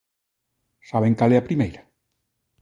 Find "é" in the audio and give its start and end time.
1.35-1.37